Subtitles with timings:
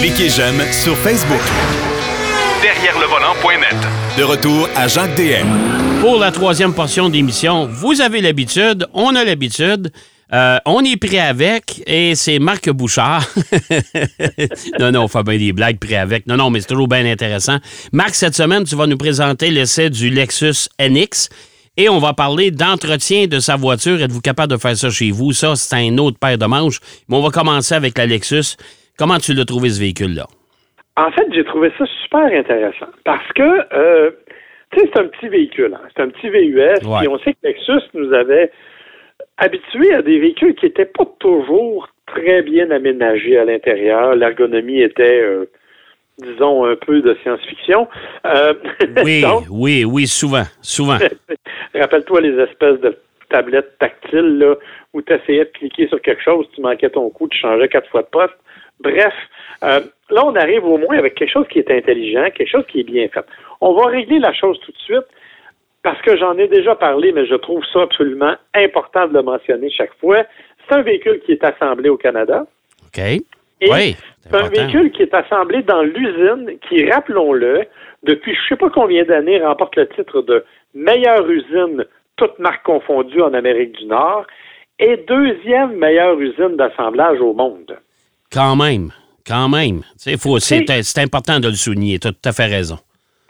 [0.00, 1.40] Cliquez j'aime sur Facebook.
[2.62, 3.76] Derrière le volant.net.
[4.18, 5.46] De retour à Jacques DM.
[6.00, 9.90] Pour la troisième portion d'émission, vous avez l'habitude, on a l'habitude.
[10.32, 13.26] Euh, on est prêt avec et c'est Marc Bouchard.
[14.78, 16.26] non, non, on fait bien des blagues prêt avec.
[16.26, 17.58] Non, non, mais c'est toujours bien intéressant.
[17.92, 21.28] Marc, cette semaine, tu vas nous présenter l'essai du Lexus NX
[21.76, 24.00] et on va parler d'entretien de sa voiture.
[24.00, 25.32] Êtes-vous capable de faire ça chez vous?
[25.32, 26.80] Ça, c'est un autre paire de manches.
[27.08, 28.56] Mais on va commencer avec la Lexus.
[28.98, 30.26] Comment tu l'as trouvé, ce véhicule-là?
[30.96, 34.10] En fait, j'ai trouvé ça super intéressant parce que, euh,
[34.70, 35.74] tu sais, c'est un petit véhicule.
[35.74, 35.88] Hein.
[35.94, 37.02] C'est un petit VUS.
[37.02, 38.52] Et on sait que Lexus nous avait
[39.38, 44.14] habitués à des véhicules qui n'étaient pas toujours très bien aménagés à l'intérieur.
[44.14, 45.50] L'ergonomie était, euh,
[46.18, 47.88] disons, un peu de science-fiction.
[48.26, 48.54] Euh,
[49.04, 50.98] oui, oui, oui, souvent, souvent.
[51.74, 52.96] Rappelle-toi les espèces de
[53.28, 54.54] tablettes tactiles là,
[54.92, 57.90] où tu essayais de cliquer sur quelque chose, tu manquais ton coup, tu changeais quatre
[57.90, 58.34] fois de poste.
[58.80, 59.14] Bref,
[59.62, 62.80] euh, là, on arrive au moins avec quelque chose qui est intelligent, quelque chose qui
[62.80, 63.24] est bien fait.
[63.60, 65.06] On va régler la chose tout de suite
[65.82, 69.70] parce que j'en ai déjà parlé, mais je trouve ça absolument important de le mentionner
[69.70, 70.24] chaque fois.
[70.66, 72.46] C'est un véhicule qui est assemblé au Canada.
[72.86, 73.02] OK.
[73.62, 73.96] oui.
[74.20, 77.66] C'est un véhicule qui est assemblé dans l'usine qui, rappelons-le,
[78.02, 80.42] depuis je ne sais pas combien d'années, remporte le titre de
[80.74, 81.84] meilleure usine,
[82.16, 84.26] toute marque confondue en Amérique du Nord,
[84.78, 87.76] et deuxième meilleure usine d'assemblage au monde.
[88.32, 88.90] Quand même,
[89.26, 89.82] quand même.
[89.96, 92.78] C'est important de le souligner, tu as tout à fait raison.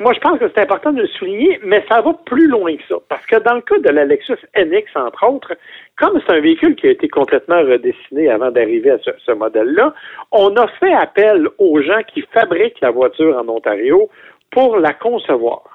[0.01, 2.83] Moi, je pense que c'est important de le souligner, mais ça va plus loin que
[2.89, 2.97] ça.
[3.09, 5.55] Parce que dans le cas de la Lexus NX, entre autres,
[5.97, 9.95] comme c'est un véhicule qui a été complètement redessiné avant d'arriver à ce, modèle-là,
[10.33, 14.11] on a fait appel aux gens qui fabriquent la voiture en Ontario
[14.51, 15.73] pour la concevoir.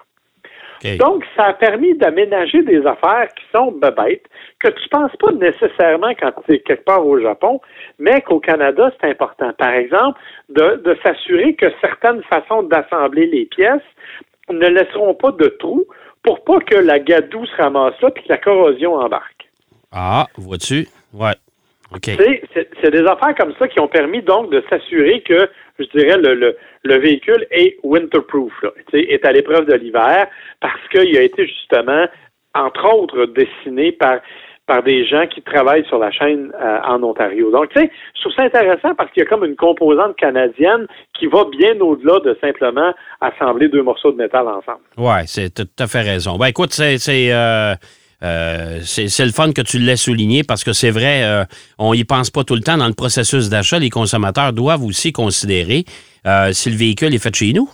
[0.98, 4.26] Donc, ça a permis d'aménager des affaires qui sont bêtes,
[4.60, 7.60] que tu ne penses pas nécessairement quand tu es quelque part au Japon,
[7.98, 9.52] mais qu'au Canada, c'est important.
[9.58, 13.82] Par exemple, de, de s'assurer que certaines façons d'assembler les pièces
[14.50, 15.86] ne laisseront pas de trous
[16.24, 19.50] pour pas que la gadoue se ramasse là et que la corrosion embarque.
[19.92, 20.88] Ah, vois-tu?
[21.14, 21.36] Ouais.
[21.94, 22.12] OK.
[22.54, 25.50] C'est des affaires comme ça qui ont permis donc de s'assurer que,
[25.84, 30.28] je dirais, le, le, véhicule est winterproof, là, est à l'épreuve de l'hiver,
[30.60, 32.06] parce qu'il a été justement,
[32.54, 34.20] entre autres, dessiné par
[34.70, 37.50] par des gens qui travaillent sur la chaîne euh, en Ontario.
[37.50, 40.86] Donc, tu sais, je trouve ça intéressant parce qu'il y a comme une composante canadienne
[41.18, 44.82] qui va bien au-delà de simplement assembler deux morceaux de métal ensemble.
[44.96, 46.38] Oui, c'est tout à fait raison.
[46.38, 47.34] Ben, écoute, c'est.
[47.34, 47.74] Euh,
[48.24, 51.24] euh, c'est le fun que tu l'aies souligné parce que c'est vrai,
[51.78, 53.80] on y pense pas tout le temps dans le processus d'achat.
[53.80, 55.86] Les consommateurs doivent aussi considérer
[56.52, 57.70] si le véhicule est fait chez nous.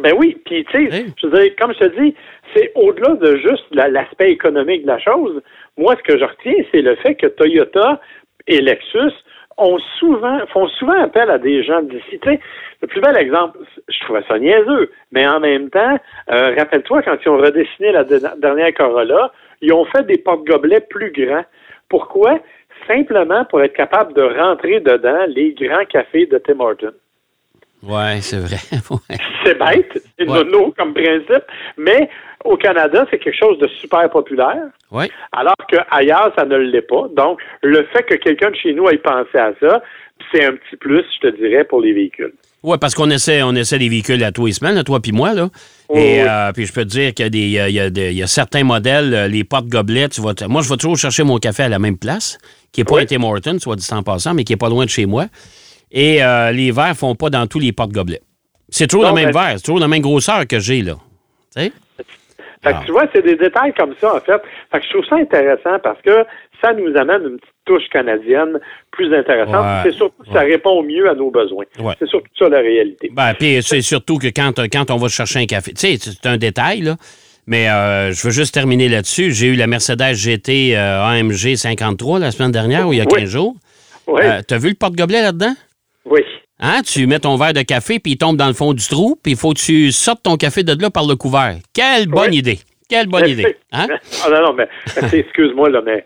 [0.00, 2.14] Ben oui, puis tu sais, je veux dire, comme je te dis,
[2.54, 5.40] c'est au-delà de juste l'aspect économique de la chose.
[5.76, 8.00] Moi, ce que je retiens, c'est le fait que Toyota
[8.46, 9.12] et Lexus
[9.58, 12.18] ont souvent, font souvent appel à des gens d'ici.
[12.22, 12.40] Tu sais,
[12.82, 13.58] le plus bel exemple,
[13.88, 15.98] je trouvais ça niaiseux, mais en même temps,
[16.30, 21.12] euh, rappelle-toi, quand ils ont redessiné la dernière Corolla, ils ont fait des porte-gobelets plus
[21.12, 21.44] grands.
[21.88, 22.38] Pourquoi?
[22.86, 26.92] Simplement pour être capable de rentrer dedans les grands cafés de Tim Hortons.
[27.82, 28.56] Oui, c'est vrai.
[29.44, 31.44] C'est bête, c'est nono comme principe,
[31.78, 32.10] mais
[32.44, 34.68] au Canada, c'est quelque chose de super populaire.
[34.90, 35.10] Oui.
[35.32, 37.08] Alors qu'ailleurs, ça ne l'est pas.
[37.16, 39.82] Donc, le fait que quelqu'un de chez nous ait pensé à ça,
[40.30, 42.34] c'est un petit plus, je te dirais, pour les véhicules.
[42.62, 45.12] Oui, parce qu'on essaie, on essaie des véhicules à tous les semaines, à toi puis
[45.12, 45.48] moi, là.
[45.92, 49.12] Et euh, puis je peux te dire qu'il y a, des, y a, certains modèles,
[49.12, 52.38] euh, les portes-gobelets, tu moi, je vais toujours chercher mon café à la même place,
[52.70, 54.84] qui n'est pas un Tim Hortons, soit dit en passant, mais qui n'est pas loin
[54.84, 55.26] de chez moi.
[55.90, 58.22] Et euh, les verres font pas dans tous les porte-gobelets.
[58.68, 60.94] C'est toujours le même verre, c'est toujours la même grosseur que j'ai, là.
[61.56, 61.72] Tu sais?
[62.62, 64.40] Fait que tu vois, c'est des détails comme ça, en fait.
[64.70, 66.24] Fait que je trouve ça intéressant parce que
[66.60, 68.58] ça nous amène une petite touche canadienne
[68.90, 69.64] plus intéressante.
[69.82, 71.64] c'est surtout que ça répond mieux à nos besoins.
[71.98, 73.10] C'est surtout ça la réalité.
[73.12, 76.26] Ben, puis c'est surtout que quand, quand on va chercher un café, tu sais, c'est
[76.28, 76.96] un détail, là.
[77.46, 79.32] Mais euh, je veux juste terminer là-dessus.
[79.32, 83.06] J'ai eu la Mercedes GT euh, AMG 53 la semaine dernière, ou il y a
[83.06, 83.56] 15 jours.
[84.06, 84.20] Oui.
[84.22, 85.54] Euh, T'as vu le porte-gobelet là-dedans?
[86.04, 86.20] Oui.
[86.60, 86.82] Hein?
[86.82, 89.32] Tu mets ton verre de café, puis il tombe dans le fond du trou, puis
[89.32, 91.56] il faut que tu sortes ton café de là par le couvert.
[91.74, 92.58] Quelle bonne idée!
[92.90, 93.56] Quelle bonne idée.
[93.72, 93.86] Hein?
[94.26, 94.68] Ah, non, non, mais
[95.12, 96.04] excuse-moi, là, mais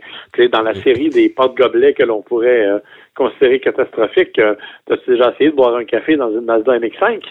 [0.49, 2.79] dans la série des porte-gobelets que l'on pourrait euh,
[3.17, 4.55] considérer catastrophiques, euh,
[4.91, 7.23] as-tu déjà essayé de boire un café dans une Mazda MX-5?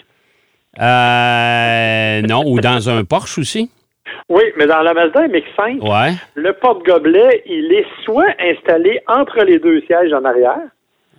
[0.80, 3.70] Euh, non, ou dans un Porsche aussi?
[4.28, 6.14] Oui, mais dans la Mazda MX-5, ouais.
[6.34, 10.60] le porte-gobelet, il est soit installé entre les deux sièges en arrière,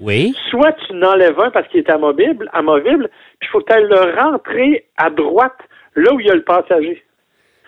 [0.01, 0.33] oui.
[0.49, 3.09] Soit tu n'enlèves un parce qu'il est amovible, amovible,
[3.39, 5.57] puis il faut que tu le rentrer à droite,
[5.95, 7.01] là où il y a le passager.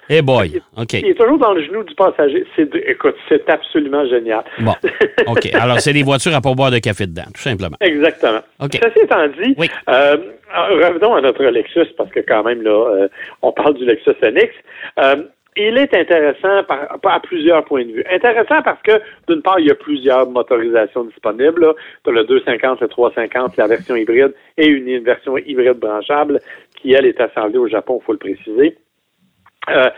[0.09, 0.94] Eh boy, OK.
[0.94, 2.45] Il est toujours dans le genou du passager.
[2.56, 4.41] C'est, écoute, c'est absolument génial.
[4.59, 4.71] Bon,
[5.27, 5.53] OK.
[5.53, 7.75] Alors, c'est des voitures à pourboire de café dedans, tout simplement.
[7.81, 8.39] Exactement.
[8.62, 8.80] OK.
[8.81, 9.69] Ceci étant dit, Oui.
[9.89, 10.15] euh,
[10.56, 13.07] revenons à notre Lexus, parce que quand même, là, euh,
[13.41, 14.47] on parle du Lexus NX.
[15.00, 15.15] Euh,
[15.57, 18.04] il est intéressant par, à plusieurs points de vue.
[18.09, 21.74] Intéressant parce que, d'une part, il y a plusieurs motorisations disponibles.
[22.04, 26.39] Tu as le 250, le 350, la version hybride et une version hybride branchable
[26.75, 28.77] qui, elle, est assemblée au Japon, il faut le préciser.
[29.69, 29.89] Euh,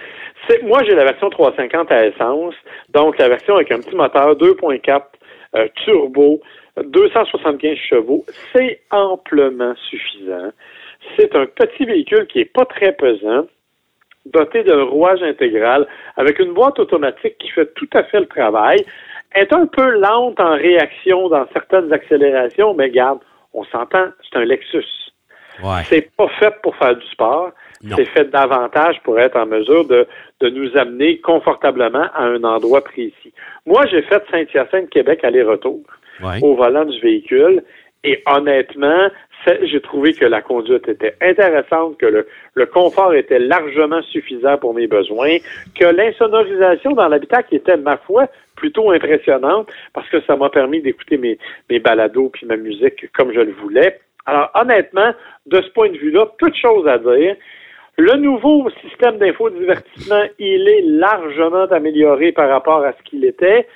[0.64, 2.56] moi, j'ai la version 350 à essence,
[2.90, 5.02] donc la version avec un petit moteur 2.4
[5.56, 6.42] euh, turbo,
[6.84, 8.26] 275 chevaux.
[8.54, 10.52] C'est amplement suffisant.
[11.18, 13.46] C'est un petit véhicule qui est pas très pesant,
[14.34, 15.88] doté d'un rouage intégral,
[16.18, 18.80] avec une boîte automatique qui fait tout à fait le travail,
[19.36, 23.20] est un peu lente en réaction dans certaines accélérations, mais garde,
[23.54, 24.86] on s'entend, c'est un Lexus.
[25.64, 25.82] Ouais.
[25.86, 27.52] C'est pas fait pour faire du sport.
[27.96, 30.06] C'est fait davantage pour être en mesure de,
[30.42, 33.34] de nous amener confortablement à un endroit précis.
[33.66, 35.80] Moi, j'ai fait Saint-Hyacinthe, Québec, aller-retour
[36.22, 36.40] Ouais.
[36.44, 37.64] au volant du véhicule.
[38.04, 39.10] Et honnêtement,
[39.64, 44.74] j'ai trouvé que la conduite était intéressante, que le, le confort était largement suffisant pour
[44.74, 45.38] mes besoins,
[45.78, 48.28] que l'insonorisation dans l'habitacle était, ma foi,
[48.60, 53.34] plutôt impressionnante parce que ça m'a permis d'écouter mes, mes balados puis ma musique comme
[53.34, 54.00] je le voulais.
[54.26, 55.12] Alors, honnêtement,
[55.48, 57.36] de ce point de vue-là, peu de choses à dire.
[57.98, 63.68] Le nouveau système d'infodivertissement, il est largement amélioré par rapport à ce qu'il était.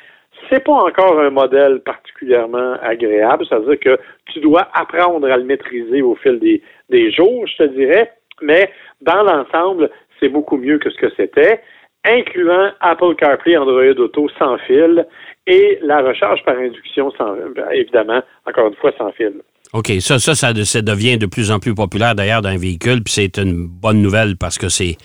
[0.50, 4.00] C'est pas encore un modèle particulièrement agréable, c'est-à-dire que
[4.32, 8.12] tu dois apprendre à le maîtriser au fil des, jours, je te dirais,
[8.42, 8.70] mais
[9.02, 11.62] dans l'ensemble, c'est beaucoup mieux que ce que c'était,
[12.06, 15.06] incluant Apple CarPlay, Android Auto sans fil
[15.48, 17.12] et la recharge par induction
[17.72, 19.34] évidemment, encore une fois, sans fil.
[19.74, 23.14] OK, ça, ça, ça, devient de plus en plus populaire d'ailleurs dans un véhicule, puis
[23.14, 24.98] c'est une bonne nouvelle parce que c'est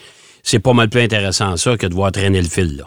[0.43, 2.85] c'est pas mal plus intéressant ça que de voir traîner le fil, là.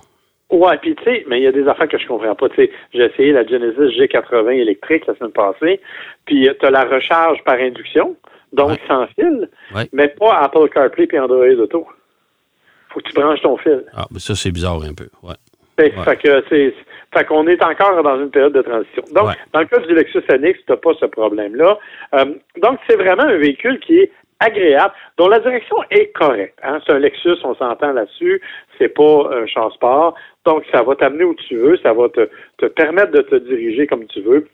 [0.53, 2.49] Ouais, puis tu sais, mais il y a des affaires que je comprends pas.
[2.51, 5.81] Tu sais, j'ai essayé la Genesis G80 électrique la semaine passée,
[6.27, 8.17] puis tu as la recharge par induction,
[8.53, 8.79] donc Ouais.
[8.87, 9.89] sans fil, Ouais.
[9.93, 11.87] mais pas Apple CarPlay puis Android Auto.
[12.91, 13.83] Faut que tu branches ton fil.
[13.95, 15.09] Ah, ben ça, c'est bizarre un peu.
[15.23, 15.35] Ouais.
[15.79, 16.05] Fait, Ouais.
[16.05, 16.45] fait que
[17.15, 19.03] fait qu'on est encore dans une période de transition.
[19.15, 21.79] Donc, dans le cas du Lexus NX, tu n'as pas ce problème-là.
[22.15, 22.25] Euh,
[22.63, 24.13] donc, c'est vraiment un véhicule qui est
[24.45, 26.59] agréable, dont la direction est correcte.
[26.63, 26.81] Hein?
[26.85, 28.41] C'est un Lexus, on s'entend là-dessus.
[28.79, 30.15] C'est pas un char sport.
[30.45, 32.29] Donc, ça va t'amener où tu veux, ça va te,
[32.59, 34.49] te permettre de te diriger comme tu veux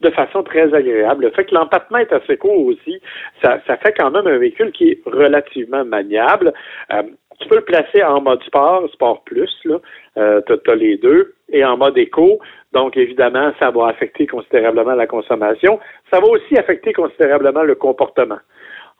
[0.00, 1.24] de façon très agréable.
[1.24, 3.00] Le fait que l'empattement est assez court aussi,
[3.42, 6.52] ça, ça fait quand même un véhicule qui est relativement maniable.
[6.92, 7.02] Euh,
[7.40, 9.78] tu peux le placer en mode sport, sport plus, là.
[10.16, 12.40] Euh, tu as, les deux, et en mode éco.
[12.72, 15.78] Donc, évidemment, ça va affecter considérablement la consommation.
[16.12, 18.38] Ça va aussi affecter considérablement le comportement.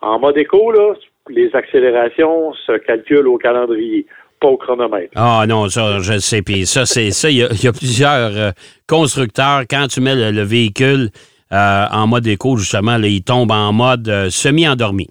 [0.00, 0.94] En mode éco, là,
[1.28, 4.06] les accélérations se calculent au calendrier,
[4.40, 5.12] pas au chronomètre.
[5.16, 6.42] Ah non, ça, je le sais.
[6.42, 7.28] Puis ça, c'est ça.
[7.30, 8.50] Il y, a- il y a plusieurs euh,
[8.88, 11.08] constructeurs, quand tu mets le, le véhicule
[11.52, 15.08] euh, en mode éco, justement, là, il tombe en mode euh, semi-endormi.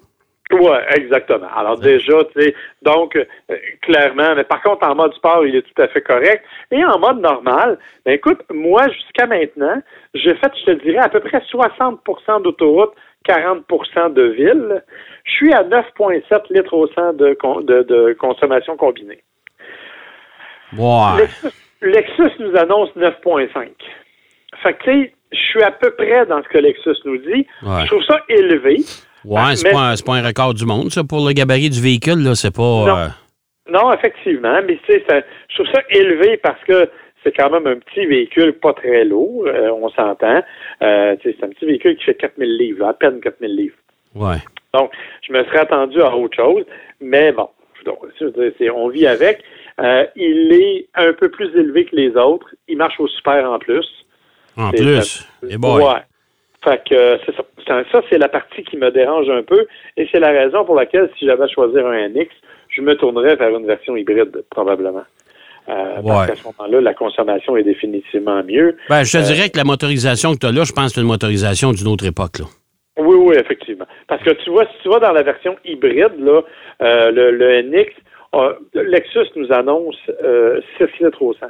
[0.49, 1.47] Oui, exactement.
[1.57, 3.25] Alors déjà, tu sais, donc euh,
[3.81, 6.41] clairement, mais par contre, en mode sport, il est tout à fait correct.
[6.71, 9.81] Et en mode normal, ben écoute, moi, jusqu'à maintenant,
[10.13, 12.93] j'ai fait, je te dirais, à peu près 60% d'autoroute,
[13.27, 14.83] 40% de ville.
[15.25, 16.21] Je suis à 9,7
[16.51, 19.21] litres au 100 de, con- de, de consommation combinée.
[20.77, 21.17] Ouais.
[21.19, 21.47] Lexus,
[21.81, 23.69] Lexus nous annonce 9,5.
[24.63, 27.45] Fait que, tu sais, je suis à peu près dans ce que Lexus nous dit.
[27.63, 27.81] Ouais.
[27.83, 28.77] Je trouve ça élevé.
[29.25, 31.69] Ouais, c'est Mais- pas, un- c'est pas un record du monde, ça, pour le gabarit
[31.69, 32.35] du véhicule, là.
[32.35, 32.61] C'est pas.
[32.61, 32.97] Non.
[32.97, 33.07] euh,
[33.69, 35.03] Non, effectivement, mais tu sais,
[35.49, 36.89] je trouve ça élevé parce que
[37.27, 40.41] c'est quand même un petit véhicule pas très lourd, euh, on s'entend.
[40.81, 43.75] Euh, c'est un petit véhicule qui fait 4000 livres, à peine 4000 livres.
[44.15, 44.37] ouais.
[44.73, 44.91] Donc,
[45.25, 46.63] je me serais attendu à autre chose,
[47.01, 47.49] mais bon,
[47.85, 47.97] donc,
[48.75, 49.41] on vit avec.
[49.79, 52.53] Euh, il est un peu plus élevé que les autres.
[52.67, 53.87] Il marche au super en plus.
[54.57, 55.25] En plus.
[55.49, 55.83] Et boy.
[55.83, 56.01] Ouais.
[56.63, 57.43] Fait que c'est ça.
[57.65, 59.65] C'est- Ça, c'est la partie qui me dérange un peu.
[59.97, 62.27] Et c'est la raison pour laquelle, si j'avais à choisir un NX,
[62.69, 65.03] je me tournerais vers une version hybride, probablement.
[65.69, 66.13] Euh, Ouais.
[66.13, 68.77] Parce qu'à ce moment-là, la consommation est définitivement mieux.
[68.89, 71.01] Ben, je te dirais que la motorisation que tu as là, je pense que c'est
[71.01, 72.45] une motorisation d'une autre époque, là.
[72.99, 73.85] Oui, oui, effectivement.
[74.07, 76.41] Parce que tu vois, si tu vas dans la version hybride, là,
[76.81, 77.89] euh, le, le NX,
[78.35, 81.45] euh, Lexus nous annonce euh, 6 litres au 100.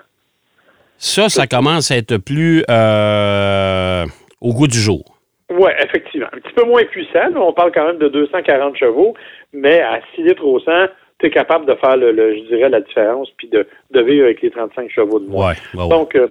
[0.98, 4.06] Ça, ça commence à être plus euh,
[4.42, 5.04] au goût du jour.
[5.50, 6.28] Oui, effectivement.
[6.34, 7.30] Un petit peu moins puissant.
[7.34, 7.40] là.
[7.40, 9.14] On parle quand même de 240 chevaux,
[9.54, 10.72] mais à 6 litres au 100,
[11.20, 14.26] tu es capable de faire, le, le- je dirais, la différence, puis de, de vivre
[14.26, 15.50] avec les 35 chevaux de moins.
[15.50, 15.56] Ouais.
[15.74, 15.90] ouais, ouais.
[15.90, 16.28] Donc, euh,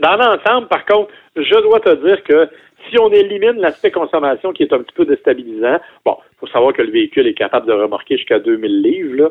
[0.00, 2.48] dans l'ensemble, par contre, je dois te dire que
[2.90, 6.82] si on élimine l'aspect consommation qui est un petit peu déstabilisant, bon, faut savoir que
[6.82, 9.28] le véhicule est capable de remorquer jusqu'à 2000 livres, là,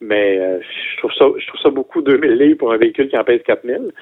[0.00, 3.16] mais euh, je trouve ça je trouve ça beaucoup 2000 livres pour un véhicule qui
[3.18, 3.92] en pèse 4000.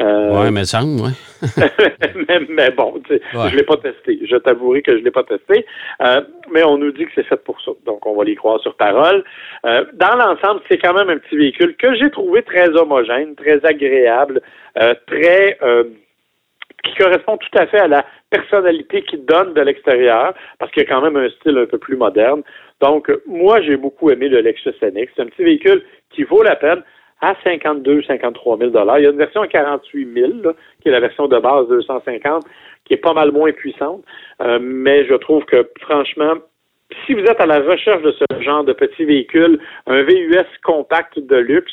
[0.00, 1.10] Euh, Ouais, mais ça, ouais.
[2.28, 3.50] mais, mais bon, tu sais, Ouais.
[3.50, 4.18] je l'ai pas testé.
[4.24, 5.66] Je t'avouerai que je l'ai pas testé.
[6.02, 7.72] Euh, mais on nous dit que c'est fait pour ça.
[7.84, 9.24] Donc, on va les croire sur parole.
[9.66, 13.64] Euh, dans l'ensemble, c'est quand même un petit véhicule que j'ai trouvé très homogène, très
[13.64, 14.40] agréable,
[15.06, 15.58] très
[16.84, 20.86] qui correspond tout à fait à la personnalité qu'il donne de l'extérieur, parce qu'il y
[20.86, 22.42] a quand même un style un peu plus moderne.
[22.82, 25.08] Donc, moi, j'ai beaucoup aimé le Lexus NX.
[25.14, 26.82] C'est un petit véhicule qui vaut la peine
[27.20, 30.90] à 52 53 000 Il y a une version à 48 000 là, qui est
[30.90, 32.44] la version de base 250,
[32.84, 34.02] qui est pas mal moins puissante.
[34.42, 36.34] Euh, mais je trouve que, franchement,
[37.06, 41.20] si vous êtes à la recherche de ce genre de petit véhicule, un VUS compact
[41.20, 41.72] de luxe,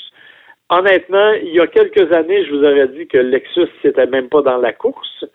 [0.70, 4.44] honnêtement, il y a quelques années, je vous aurais dit que Lexus n'était même pas
[4.44, 5.26] dans la course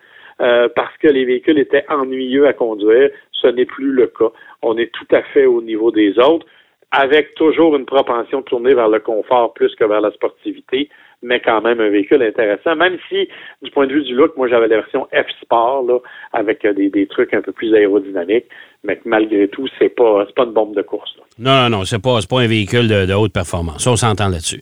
[0.41, 3.11] euh, parce que les véhicules étaient ennuyeux à conduire.
[3.45, 4.31] Ce n'est plus le cas.
[4.63, 6.47] On est tout à fait au niveau des autres,
[6.91, 10.89] avec toujours une propension tournée vers le confort plus que vers la sportivité,
[11.23, 13.29] mais quand même un véhicule intéressant, même si,
[13.63, 15.99] du point de vue du look, moi j'avais la version F-Sport, là,
[16.33, 18.47] avec euh, des, trucs un peu plus aérodynamiques,
[18.85, 21.17] mais malgré tout, c'est pas, pas une bombe de course.
[21.39, 23.87] Non, non, non, c'est pas, pas un véhicule de, haute performance.
[23.87, 24.61] On s'entend là-dessus.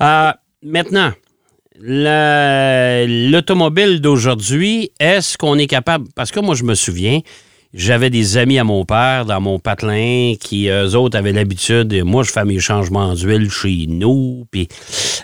[0.00, 0.30] Euh,
[0.62, 1.10] maintenant,
[1.80, 6.06] la- l'automobile d'aujourd'hui, est-ce qu'on est capable.
[6.14, 7.20] Parce que moi, je me souviens,
[7.74, 11.92] j'avais des amis à mon père dans mon patelin qui, eux autres, avaient l'habitude.
[11.92, 14.68] et Moi, je fais mes changements d'huile chez nous, puis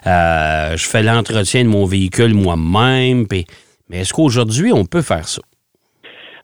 [0.07, 3.27] euh, je fais l'entretien de mon véhicule moi-même.
[3.29, 3.45] puis-
[3.91, 5.43] Mais est-ce qu'aujourd'hui, on peut faire ça?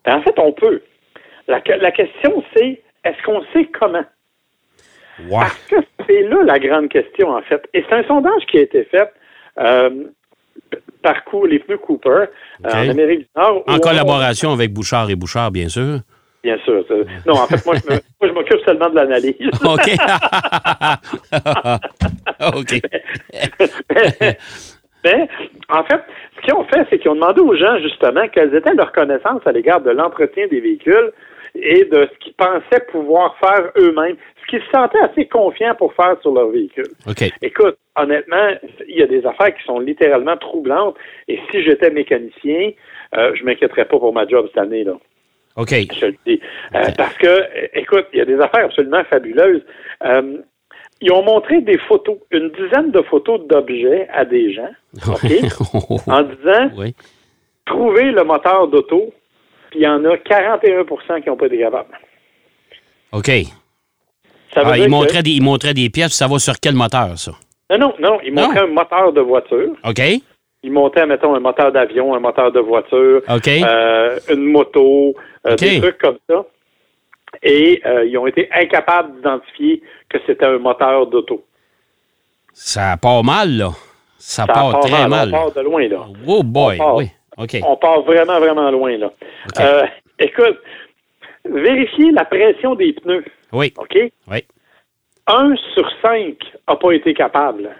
[0.04, 0.82] Ben, en fait, on peut.
[1.48, 4.04] La, la question, c'est est-ce qu'on sait comment?
[5.30, 5.40] Ouais.
[5.46, 7.62] Parce que c'est là la grande question, en fait.
[7.72, 9.10] Et c'est un sondage qui a été fait
[9.58, 10.04] euh,
[11.02, 12.26] par Cou- les pneus Cooper euh,
[12.64, 13.62] en Amérique du Nord.
[13.66, 15.98] En on- collaboration avec Bouchard et Bouchard, bien sûr.
[16.42, 16.84] Bien sûr.
[17.26, 19.34] Non, en fait, moi, je me- moi, je m'occupe seulement de l'analyse.
[19.64, 19.90] OK.
[22.56, 22.80] OK.
[25.04, 25.28] Mais,
[25.68, 26.00] en fait,
[26.36, 29.42] ce qu'ils ont fait, c'est qu'ils ont demandé aux gens, justement, quelles étaient leurs connaissances
[29.46, 31.12] à l'égard de l'entretien des véhicules
[31.54, 34.16] et de ce qu'ils pensaient pouvoir faire eux-mêmes,
[34.46, 36.88] qu'ils se sentaient assez confiants pour faire sur leur véhicule.
[37.42, 38.50] Écoute, honnêtement,
[38.88, 40.96] il y a des affaires qui sont littéralement troublantes.
[41.28, 42.72] Et si j'étais mécanicien,
[43.16, 44.94] euh, je m'inquiéterais pas pour ma job cette année, là.
[45.56, 45.70] OK.
[45.70, 46.40] Je te le dis.
[46.74, 49.62] Euh, parce que, écoute, il y a des affaires absolument fabuleuses.
[50.04, 50.38] Euh,
[51.00, 54.70] ils ont montré des photos, une dizaine de photos d'objets à des gens,
[56.06, 56.94] en disant oui.
[57.66, 59.12] trouvez le moteur d'auto,
[59.70, 61.98] puis il y en a 41% qui n'ont pas été capables.
[63.12, 63.30] OK.
[64.54, 66.54] Ça veut Ah, dire il, que- montrait des, il montrait des pièces, ça va sur
[66.60, 67.32] quel moteur, ça?
[67.70, 69.72] Non, non, non, ils montraient un moteur de voiture.
[69.84, 70.00] OK.
[70.62, 75.14] Ils montaient, mettons, un moteur d'avion, un moteur de voiture, euh, une moto,
[75.46, 76.44] euh, des trucs comme ça.
[77.42, 81.44] Et euh, ils ont été incapables d'identifier que c'était un moteur d'auto.
[82.52, 83.70] Ça part mal, là.
[84.18, 85.28] Ça, Ça part, part très mal.
[85.28, 86.06] On part de loin, là.
[86.26, 86.94] Oh boy, On part.
[86.96, 87.08] oui.
[87.36, 87.56] OK.
[87.66, 89.10] On part vraiment, vraiment loin, là.
[89.60, 89.82] Euh,
[90.20, 90.58] écoute,
[91.44, 93.96] vérifiez la pression des pneus, Oui, OK?
[94.30, 94.38] oui.
[95.26, 96.36] Un sur cinq
[96.68, 97.70] n'a pas été capable.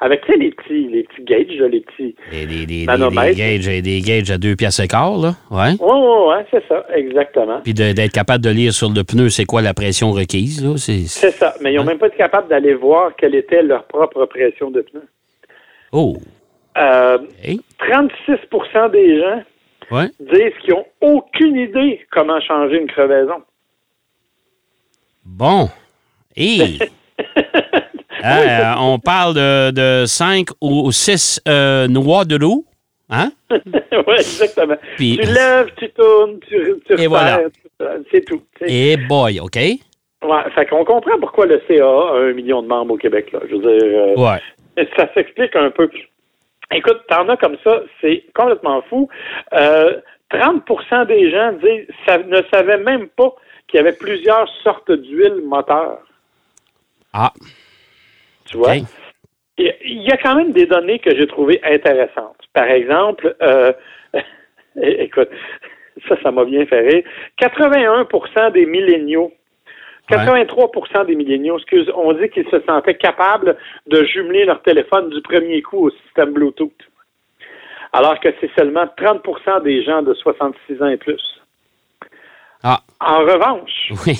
[0.00, 2.14] Avec, tu sais, les petits, les petits gauges, là, les petits...
[2.30, 3.36] Des, des, des, Manomètre.
[3.36, 5.34] des gauges, des gauges à deux pièces et quart, là.
[5.50, 5.72] Ouais.
[5.80, 7.60] Ouais, ouais, ouais, c'est ça, exactement.
[7.62, 10.76] Puis d'être capable de lire sur le pneu, c'est quoi la pression requise, là?
[10.76, 11.04] C'est...
[11.06, 11.54] Ça.
[11.60, 11.86] Mais ils n'ont Hein?
[11.86, 15.08] même pas été capables d'aller voir quelle était leur propre pression de pneus.
[15.92, 16.16] Oh.
[16.76, 17.60] Euh, OK.
[17.88, 19.42] 36% des gens
[19.90, 20.08] Ouais.
[20.18, 23.42] disent qu'ils n'ont aucune idée comment changer une crevaison.
[25.24, 25.68] Bon.
[26.36, 26.78] Et
[28.78, 31.40] on parle de, de 5 ou 6
[31.88, 32.64] noix de loup.
[33.10, 33.30] Hein?
[33.50, 34.76] oui, exactement.
[34.96, 37.36] Puis- Tu lèves, tu tournes, tu, tu Et voilà.
[37.36, 38.42] resserres, tu- c'est tout.
[38.58, 38.72] tu sais.
[38.72, 39.56] Et boy, OK?
[39.56, 43.30] Ouais, fait qu'on comprend pourquoi le CA a un million de membres au Québec.
[43.32, 43.40] Là.
[43.48, 44.86] Je veux dire, euh, Ouais.
[44.96, 45.88] ça s'explique un peu.
[46.72, 49.08] Écoute, t'en as comme ça, c'est complètement fou.
[49.52, 50.00] Euh,
[50.32, 53.34] 30% des gens disent, ça, ne savaient même pas
[53.74, 55.98] qu'il y avait plusieurs sortes d'huile moteur.
[57.12, 57.32] Ah,
[58.44, 58.76] Tu vois?
[59.58, 62.38] Il y a quand même des données que j'ai trouvées intéressantes.
[62.52, 63.72] Par exemple, euh,
[64.76, 65.28] écoute,
[66.08, 67.04] ça, ça m'a bien fait rire.
[67.40, 69.32] 81% des milléniaux,
[70.08, 73.56] 83% des milléniaux, excuse, on dit qu'ils se sentaient capables
[73.88, 76.70] de jumeler leur téléphone du premier coup au système Bluetooth.
[77.92, 81.40] Alors que c'est seulement 30% des gens de 66 ans et plus.
[82.64, 84.18] Ah, En revanche, oui,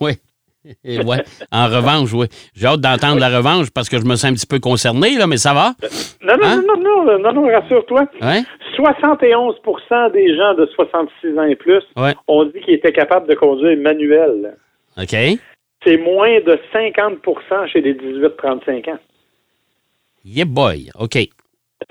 [0.00, 0.12] oui.
[1.04, 1.22] Ouais.
[1.52, 2.26] En revanche, oui.
[2.54, 5.26] J'ai hâte d'entendre la revanche parce que je me sens un petit peu concerné, là,
[5.26, 5.74] mais ça va?
[6.22, 6.62] non, non, Hein?
[6.66, 8.06] non, non, non, non, non, rassure-toi.
[8.22, 8.42] Ouais?
[8.74, 12.14] 71% des gens de 66 ans et plus Ouais.
[12.28, 14.56] ont dit qu'ils étaient capables de conduire manuel.
[14.96, 15.14] OK.
[15.84, 18.98] C'est moins de 50% chez les 18-35 ans.
[20.24, 20.90] Yeah boy.
[20.98, 21.10] OK.
[21.10, 21.28] Tu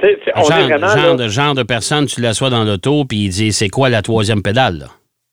[0.02, 2.64] sais, c'est- on est Genre, vraiment, genre là, de, genre de personne, tu l'assois dans
[2.64, 4.86] l'auto, puis il dit c'est quoi la troisième pédale, là?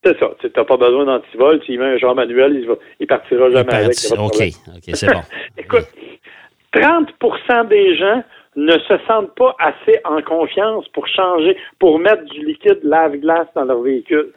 [0.05, 0.31] C'est ça.
[0.41, 1.61] Tu n'as pas besoin d'antivol.
[1.61, 4.03] Tu y mets un genre manuel, il, va, il partira jamais avec.
[4.03, 4.55] il y a pas de OK.
[4.77, 5.21] OK, c'est bon.
[5.59, 5.87] Écoute,
[6.75, 8.23] 30% des gens
[8.57, 13.65] ne se sentent pas assez en confiance pour changer, pour mettre du liquide lave-glace dans
[13.65, 14.33] leur véhicule.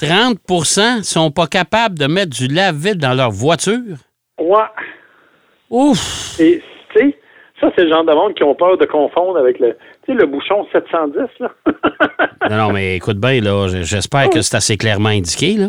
[0.00, 3.96] 30% sont pas capables de mettre du lave-vide dans leur voiture?
[4.38, 4.60] Ouais.
[5.70, 6.38] Ouf!
[6.38, 6.62] Et,
[6.92, 7.18] tu sais,
[7.60, 9.76] ça, c'est le genre de monde qui ont peur de confondre avec le,
[10.08, 11.50] tu sais, le bouchon 710, là.
[12.50, 15.68] Non, non, mais écoute bien, là, j'espère que c'est assez clairement indiqué, là.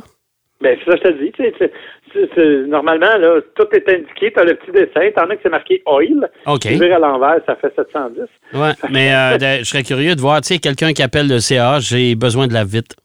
[0.62, 4.44] Ben, c'est ça que je te dis, tu sais, normalement, là, tout est indiqué, t'as
[4.44, 6.28] le petit dessin, t'en as que c'est marqué oil.
[6.48, 6.62] OK.
[6.62, 8.24] Tu vires à l'envers, ça fait 710.
[8.54, 11.80] Ouais, mais euh, je serais curieux de voir, tu sais, quelqu'un qui appelle le CA,
[11.80, 12.96] j'ai besoin de lave-vite.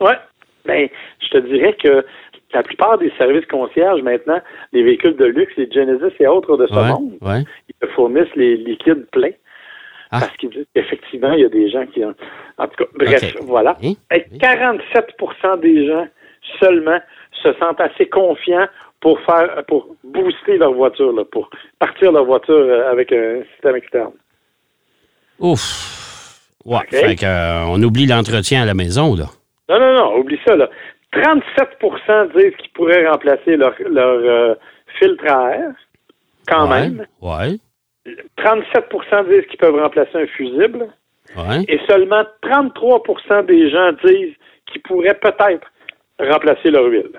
[0.00, 0.16] Ouais.
[0.66, 0.86] Ben,
[1.20, 2.04] je te dirais que
[2.52, 4.40] la plupart des services concierges, maintenant,
[4.72, 7.42] les véhicules de luxe, les Genesis et autres de ce Ouais, monde, ouais.
[7.68, 9.32] ils te fournissent les liquides pleins.
[10.10, 10.20] Ah.
[10.20, 12.14] Parce qu'effectivement, il y a des gens qui ont.
[12.56, 13.76] En tout cas, bref, voilà.
[13.82, 16.06] Et 47% des gens
[16.60, 16.98] seulement
[17.42, 18.66] se sentent assez confiants
[19.00, 23.76] pour faire pour booster leur voiture, là, pour partir leur voiture euh, avec un système
[23.76, 24.12] externe.
[25.38, 26.40] Ouf!
[26.64, 26.90] Ouais, OK.
[26.90, 29.26] fait que, euh, on oublie l'entretien à la maison, là.
[29.68, 30.68] Non, non, non, oublie ça, là.
[31.12, 34.54] 37% disent qu'ils pourraient remplacer leur, leur euh,
[34.98, 35.72] filtre à air,
[36.46, 36.80] quand ouais.
[36.80, 37.06] même.
[37.22, 37.58] Ouais,
[38.38, 40.86] 37% disent qu'ils peuvent remplacer un fusible.
[41.36, 41.64] ouais.
[41.68, 44.34] Et seulement 33% des gens disent
[44.70, 45.66] qu'ils pourraient peut-être
[46.18, 47.10] remplacer leur huile.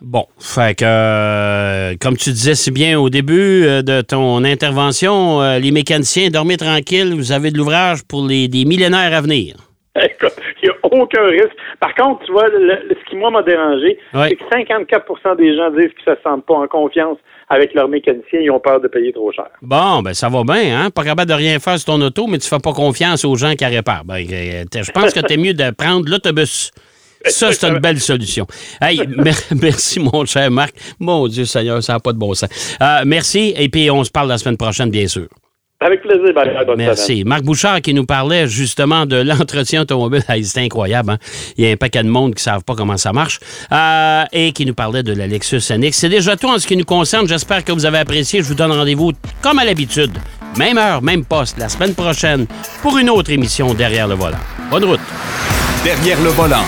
[0.00, 5.40] Bon, fait que, euh, comme tu disais si bien au début euh, de ton intervention,
[5.40, 9.54] euh, les mécaniciens, dormez tranquilles, vous avez de l'ouvrage pour les des millénaires à venir.
[9.94, 11.54] Écoute, il n'y a aucun risque.
[11.78, 14.30] Par contre, tu vois, le- le- ce qui, moi, m'a dérangé, Ouais.
[14.30, 17.18] c'est que 54% des gens disent qu'ils ne se sentent pas en confiance
[17.52, 18.40] avec leur mécanicien.
[18.40, 19.46] Ils ont peur de payer trop cher.
[19.60, 20.90] Bon, ben ça va bien, hein?
[20.90, 23.54] Pas capable de rien faire sur ton auto, mais tu fais pas confiance aux gens
[23.54, 24.04] qui réparent.
[24.04, 26.70] Ben, euh, je pense que t'es mieux de prendre l'autobus.
[27.26, 28.46] Ça, c'est une belle solution.
[28.80, 30.74] Hey, mer- merci, mon cher Marc.
[30.98, 32.48] Mon Dieu Seigneur, ça n'a pas de bon sens.
[32.82, 35.28] Euh, merci, et puis on se parle la semaine prochaine, bien sûr.
[35.84, 36.86] Avec plaisir, Bye, bonne semaine.
[36.86, 37.24] Merci.
[37.24, 40.22] Marc Bouchard qui nous parlait justement de l'entretien automobile.
[40.44, 41.10] C'est incroyable.
[41.12, 41.18] hein?
[41.56, 43.40] Il y a un paquet de monde qui ne savent pas comment ça marche.
[43.72, 45.92] Euh, et qui nous parlait de la Lexus NX.
[45.92, 47.26] C'est déjà tout en ce qui nous concerne.
[47.26, 48.42] J'espère que vous avez apprécié.
[48.42, 50.12] Je vous donne rendez-vous comme à l'habitude.
[50.56, 52.46] Même heure, même poste, la semaine prochaine
[52.82, 54.38] pour une autre émission Derrière le volant.
[54.70, 55.00] Bonne route.
[55.82, 56.62] Derrière le volant.